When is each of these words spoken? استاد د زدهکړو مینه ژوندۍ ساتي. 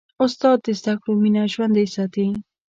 استاد 0.23 0.57
د 0.65 0.67
زدهکړو 0.79 1.13
مینه 1.23 1.41
ژوندۍ 1.53 1.87
ساتي. 1.95 2.27